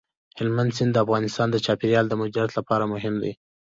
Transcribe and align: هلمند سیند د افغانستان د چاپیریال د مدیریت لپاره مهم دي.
هلمند 0.39 0.71
سیند 0.77 0.91
د 0.93 0.97
افغانستان 1.05 1.47
د 1.51 1.57
چاپیریال 1.65 2.05
د 2.09 2.13
مدیریت 2.21 2.51
لپاره 2.59 2.83
مهم 2.93 3.15
دي. 3.23 3.33